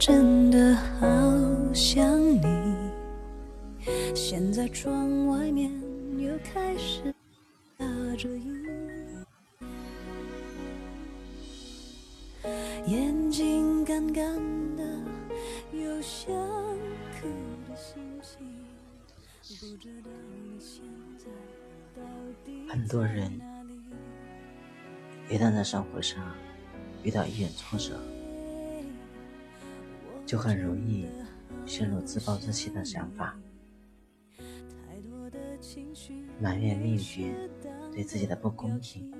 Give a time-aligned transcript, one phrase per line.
[0.00, 1.06] 真的好
[1.74, 2.42] 想你。
[4.14, 5.70] 现在窗外面
[6.18, 7.14] 又开始
[7.78, 7.84] 下
[8.16, 8.66] 着雨，
[12.86, 14.24] 眼睛干干
[14.74, 14.82] 的，
[15.70, 16.34] 有想
[17.20, 17.28] 哭
[17.68, 18.48] 的心情。
[19.60, 20.82] 不知道你现
[21.18, 21.26] 在
[21.94, 22.02] 到
[22.46, 23.38] 底很多人
[25.28, 26.34] 一旦在生活上
[27.02, 28.00] 遇到一点挫折，
[30.30, 31.08] 就很容易
[31.66, 33.36] 陷入自暴自弃的想法，
[36.38, 37.34] 埋怨命运
[37.92, 39.12] 对自己的不公平。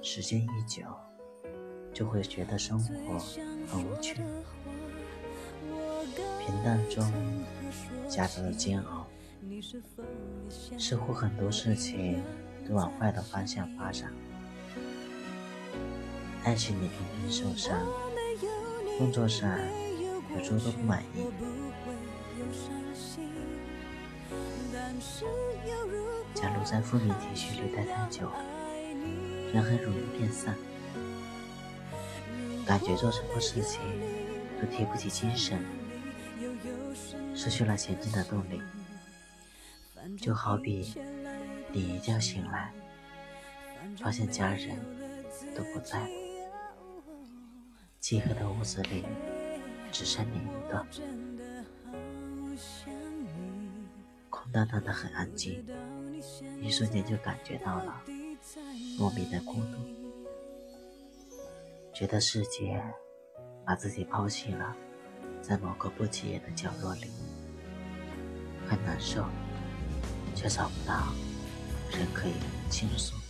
[0.00, 0.84] 时间一久，
[1.92, 3.18] 就会觉得生活
[3.66, 4.14] 很无趣，
[6.38, 7.04] 平淡中
[8.08, 9.04] 夹杂着煎熬，
[10.78, 12.22] 似乎很多事情
[12.64, 14.12] 都往坏的方向发展。
[16.44, 17.76] 爱情里频频受伤，
[18.98, 19.58] 工作上
[20.34, 21.26] 有诸多不满意，
[26.34, 28.30] 假如在负面情绪里待太久，
[29.52, 30.56] 人很容易变散，
[32.64, 33.80] 感觉做什么事情
[34.60, 35.58] 都提不起精神，
[37.34, 38.62] 失去了前进的动力。
[40.18, 40.94] 就好比
[41.72, 42.72] 你一觉醒来，
[44.00, 44.78] 发现家人
[45.56, 46.23] 都不在了，
[48.04, 49.02] 漆黑的屋子里
[49.90, 50.86] 只剩你一个，
[54.28, 55.64] 空荡荡的很安静，
[56.60, 58.02] 一瞬间就感觉到了
[58.98, 59.78] 莫名的孤独，
[61.94, 62.78] 觉得世界
[63.64, 64.76] 把自己抛弃了，
[65.40, 67.10] 在某个不起眼的角落里，
[68.68, 69.24] 很难受，
[70.34, 71.08] 却找不到
[71.90, 72.34] 人可以
[72.68, 73.23] 倾诉。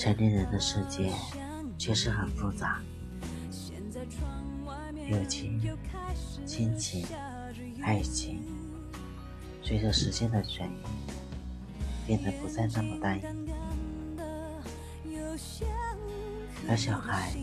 [0.00, 1.12] 成年人的世界
[1.76, 2.80] 确实很复杂，
[5.10, 5.60] 友情、
[6.46, 7.04] 亲情、
[7.82, 8.42] 爱情，
[9.62, 10.72] 随着时间的转移，
[12.06, 13.22] 变得不再那么单一。
[16.66, 17.34] 而小孩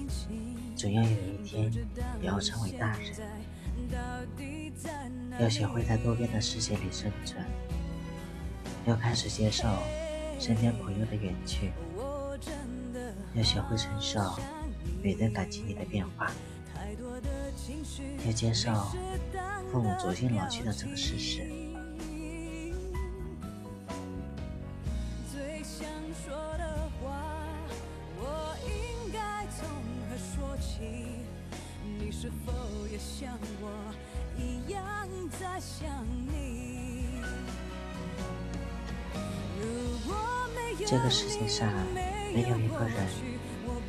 [0.76, 1.72] 总要有一天
[2.20, 3.14] 也要成为大人，
[5.40, 7.46] 要学会在多变的世界里生存，
[8.88, 9.68] 要开始接受
[10.40, 11.72] 身边朋友的远去。
[13.38, 14.20] 要学会承受
[15.04, 16.32] 每段感情里的变化，
[18.26, 18.74] 要接受
[19.72, 21.48] 父母逐渐老去的这个事实。
[25.32, 25.88] 最想
[26.26, 27.46] 说的话，
[28.20, 29.70] 我应该从
[30.10, 30.82] 何说起？
[32.00, 32.52] 你是否
[32.92, 33.70] 也像我
[34.36, 34.82] 一样
[35.40, 35.88] 在想
[36.26, 37.06] 你？
[39.62, 40.16] 如果
[40.56, 41.72] 没有这个世界上
[42.38, 42.96] 没有一个人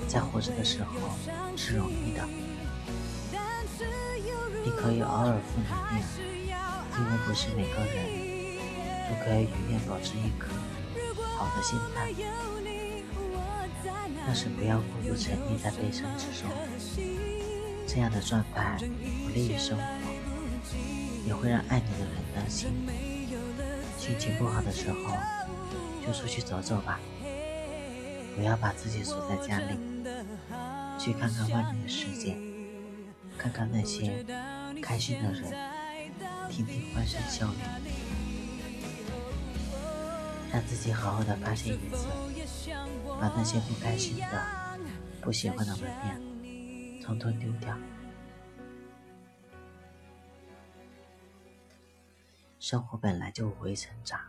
[0.09, 0.95] 在活着的时候
[1.55, 2.27] 是容易的。
[4.65, 5.69] 你可以偶尔负能
[6.47, 6.59] 量，
[6.99, 8.07] 因为不是每个人
[9.07, 10.49] 都可以永远保持一颗
[11.37, 12.09] 好的心态。
[14.27, 16.49] 但是不要过度沉溺在悲伤之中，
[17.87, 18.79] 这样的状态
[19.25, 19.83] 不利于生活，
[21.27, 22.71] 也会让爱你的人担心。
[23.99, 25.15] 心情不好的时候，
[26.07, 26.99] 就出去走走吧，
[28.39, 29.77] 不要把自己锁在家里，
[30.97, 32.37] 去看看外面的世界，
[33.37, 34.25] 看看那些
[34.81, 35.53] 开心的人，
[36.49, 37.59] 听听欢声笑语，
[40.53, 42.07] 让自己好好的发泄一次，
[43.21, 44.47] 把那些不开心的、
[45.21, 47.77] 不喜欢的文面，统统丢掉。
[52.61, 54.21] 生活本来就无谓成长，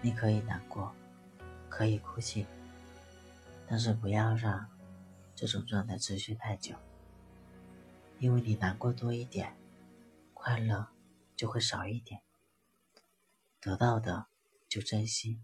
[0.00, 0.94] 你可以难过，
[1.76, 2.46] 可以哭泣，
[3.68, 4.66] 但是不要让
[5.34, 6.74] 这种状态持续太久，
[8.18, 9.54] 因为你难过多一点，
[10.32, 10.88] 快乐
[11.36, 12.22] 就会少一点。
[13.60, 14.24] 得到的
[14.70, 15.42] 就珍惜，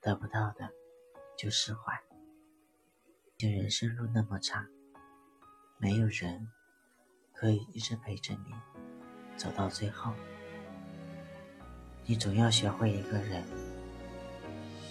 [0.00, 0.72] 得不到的
[1.38, 2.02] 就释怀。
[3.36, 4.66] 这人生路那么长，
[5.78, 6.50] 没有人
[7.32, 8.52] 可以一直陪着你
[9.36, 10.12] 走到最后。
[12.04, 13.44] 你总要学会一个人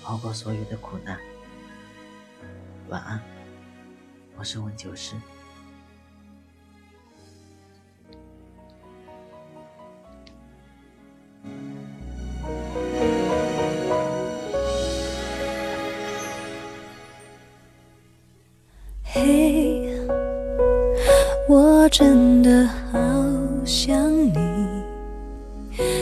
[0.04, 1.18] 熬过所有的苦难。
[2.90, 3.22] 晚安，
[4.38, 5.16] 我是温九师。
[19.04, 19.88] 嘿，
[21.48, 23.00] 我真的好
[23.66, 24.34] 想你。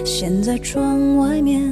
[0.04, 1.72] 现在窗外面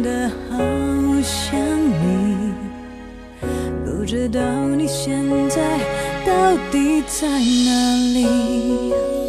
[4.21, 4.39] 知道
[4.77, 5.19] 你现
[5.49, 5.79] 在
[6.27, 9.20] 到底在哪里。